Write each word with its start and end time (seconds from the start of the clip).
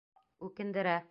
Үкендерә!.. 0.47 0.99